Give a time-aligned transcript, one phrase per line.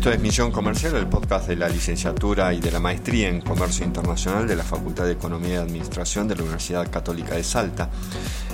[0.00, 3.84] Esto es Misión Comercial, el podcast de la licenciatura y de la maestría en Comercio
[3.84, 7.90] Internacional de la Facultad de Economía y Administración de la Universidad Católica de Salta.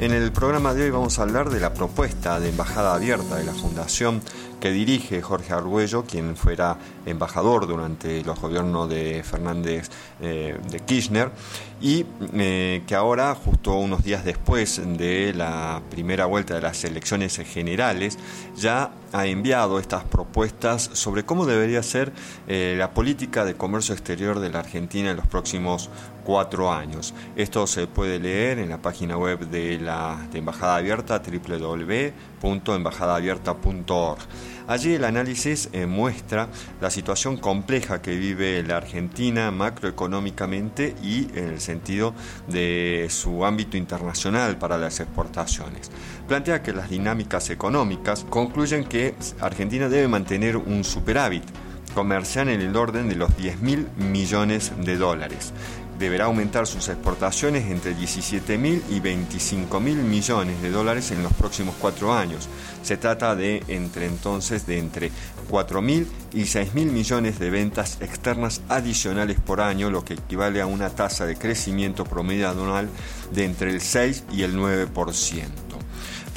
[0.00, 3.44] En el programa de hoy vamos a hablar de la propuesta de embajada abierta de
[3.44, 4.20] la Fundación
[4.58, 11.30] que dirige Jorge Arguello, quien fuera embajador durante los gobiernos de Fernández eh, de Kirchner,
[11.80, 17.36] y eh, que ahora, justo unos días después de la primera vuelta de las elecciones
[17.36, 18.18] generales,
[18.56, 22.12] ya ha enviado estas propuestas sobre cómo debería ser
[22.46, 25.90] eh, la política de comercio exterior de la Argentina en los próximos
[26.28, 27.14] cuatro años.
[27.36, 34.18] Esto se puede leer en la página web de la Embajada Abierta www.embajadaabierta.org.
[34.66, 36.48] Allí el análisis eh, muestra
[36.82, 42.12] la situación compleja que vive la Argentina macroeconómicamente y en el sentido
[42.46, 45.90] de su ámbito internacional para las exportaciones.
[46.26, 51.44] Plantea que las dinámicas económicas concluyen que Argentina debe mantener un superávit
[51.94, 55.54] comercial en el orden de los 10 mil millones de dólares
[55.98, 61.32] deberá aumentar sus exportaciones entre 17 mil y 25 mil millones de dólares en los
[61.32, 62.48] próximos cuatro años.
[62.82, 65.10] Se trata de entre entonces de entre
[65.48, 70.60] 4 mil y 6 mil millones de ventas externas adicionales por año, lo que equivale
[70.60, 72.88] a una tasa de crecimiento promedio anual
[73.32, 75.67] de entre el 6 y el 9%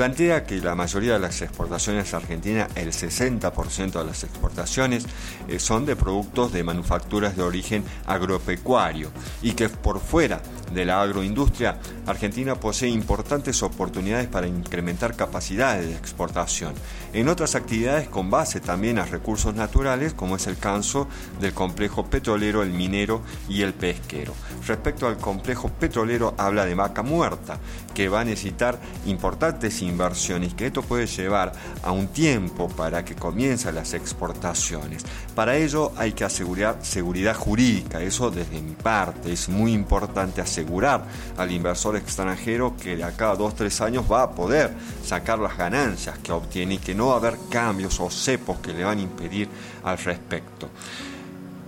[0.00, 5.04] plantea que la mayoría de las exportaciones argentinas, el 60% de las exportaciones,
[5.46, 9.10] eh, son de productos de manufacturas de origen agropecuario
[9.42, 10.40] y que por fuera
[10.72, 16.72] de la agroindustria, Argentina posee importantes oportunidades para incrementar capacidades de exportación
[17.12, 21.08] en otras actividades con base también a recursos naturales, como es el caso
[21.40, 24.32] del complejo petrolero, el minero y el pesquero.
[24.66, 27.58] Respecto al complejo petrolero, habla de vaca muerta,
[28.00, 33.14] que va a necesitar importantes inversiones, que esto puede llevar a un tiempo para que
[33.14, 35.04] comiencen las exportaciones.
[35.34, 41.04] Para ello hay que asegurar seguridad jurídica, eso desde mi parte es muy importante asegurar
[41.36, 44.72] al inversor extranjero que de acá a dos tres años va a poder
[45.04, 48.72] sacar las ganancias que obtiene y que no va a haber cambios o cepos que
[48.72, 49.46] le van a impedir
[49.84, 50.70] al respecto.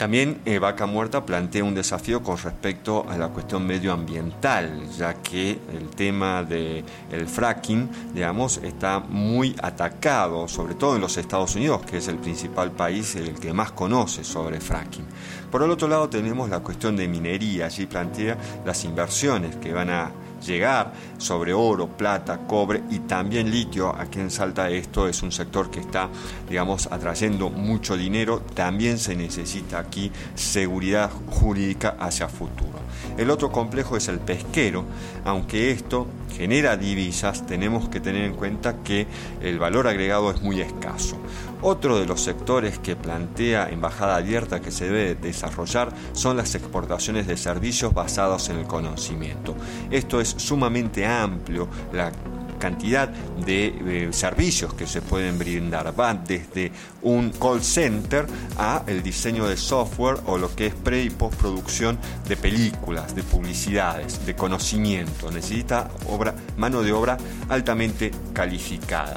[0.00, 5.60] También eh, Vaca Muerta plantea un desafío con respecto a la cuestión medioambiental, ya que
[5.74, 11.82] el tema del el fracking, digamos, está muy atacado, sobre todo en los Estados Unidos,
[11.82, 15.04] que es el principal país el que más conoce sobre fracking.
[15.50, 19.90] Por el otro lado tenemos la cuestión de minería, allí plantea las inversiones que van
[19.90, 23.94] a llegar sobre oro, plata, cobre y también litio.
[23.94, 26.08] Aquí en Salta esto es un sector que está,
[26.48, 28.40] digamos, atrayendo mucho dinero.
[28.54, 32.80] También se necesita aquí seguridad jurídica hacia futuro.
[33.16, 34.84] El otro complejo es el pesquero,
[35.24, 36.06] aunque esto
[36.36, 39.06] genera divisas, tenemos que tener en cuenta que
[39.42, 41.18] el valor agregado es muy escaso.
[41.62, 47.26] Otro de los sectores que plantea Embajada Abierta que se debe desarrollar son las exportaciones
[47.26, 49.54] de servicios basados en el conocimiento.
[49.90, 52.12] Esto es sumamente amplio, la
[52.60, 55.92] cantidad de eh, servicios que se pueden brindar.
[55.96, 56.70] Van desde
[57.02, 58.26] un call center
[58.56, 61.98] a el diseño de software o lo que es pre y postproducción
[62.28, 65.32] de películas, de publicidades, de conocimiento.
[65.32, 67.16] Necesita obra, mano de obra
[67.48, 69.16] altamente calificada.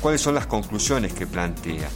[0.00, 1.88] ¿Cuáles son las conclusiones que plantea?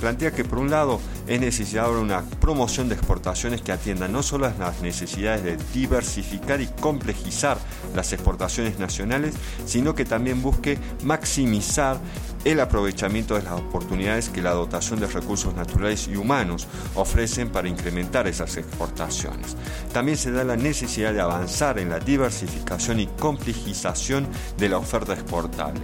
[0.00, 4.46] Plantea que por un lado es necesaria una promoción de exportaciones que atiendan no solo
[4.46, 7.58] a las necesidades de diversificar y complejizar
[7.94, 9.34] las exportaciones nacionales,
[9.66, 11.98] sino que también busque maximizar
[12.44, 17.68] el aprovechamiento de las oportunidades que la dotación de recursos naturales y humanos ofrecen para
[17.68, 19.56] incrementar esas exportaciones.
[19.92, 25.14] También se da la necesidad de avanzar en la diversificación y complejización de la oferta
[25.14, 25.80] exportable,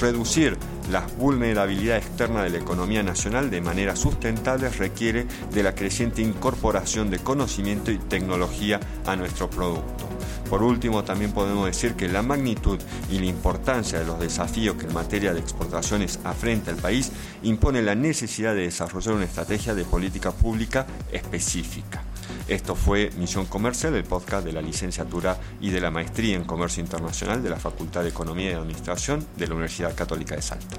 [0.00, 0.56] reducir
[0.90, 7.10] la vulnerabilidad externa de la economía nacional de manera sustentable requiere de la creciente incorporación
[7.10, 10.08] de conocimiento y tecnología a nuestro producto.
[10.48, 12.78] Por último, también podemos decir que la magnitud
[13.10, 17.12] y la importancia de los desafíos que en materia de exportaciones afrenta el país
[17.42, 22.02] impone la necesidad de desarrollar una estrategia de política pública específica.
[22.48, 26.82] Esto fue Misión Comercial, el podcast de la licenciatura y de la maestría en Comercio
[26.82, 30.76] Internacional de la Facultad de Economía y Administración de la Universidad Católica de Salta.